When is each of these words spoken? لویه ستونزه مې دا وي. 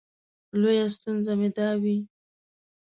لویه 0.59 0.85
ستونزه 0.95 1.33
مې 1.39 1.49
دا 1.57 1.69
وي. 1.81 1.97